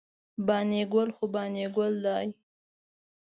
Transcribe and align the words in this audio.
بانی 0.47 0.81
ګل 0.93 1.09
خو 1.15 1.25
بانی 1.33 1.65
ګل 1.75 1.93
داي 2.05 2.27